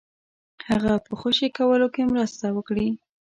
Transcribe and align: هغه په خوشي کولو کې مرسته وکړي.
هغه 0.67 0.93
په 1.05 1.13
خوشي 1.19 1.47
کولو 1.57 1.87
کې 1.93 2.09
مرسته 2.11 2.45
وکړي. 2.55 2.89